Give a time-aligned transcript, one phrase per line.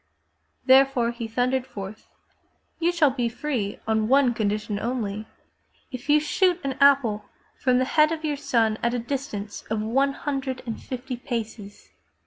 [0.65, 2.07] Therefore he thundered forth:
[2.79, 5.27] You shall be free on one condition only—
[5.91, 9.79] if you shoot an apple from the head of your son at a distance of
[9.79, 11.89] one hundred and fifty paces!''